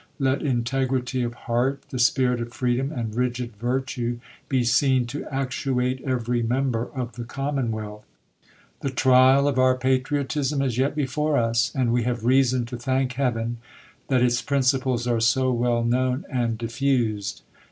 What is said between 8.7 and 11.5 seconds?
The trial of our patriotism is yet before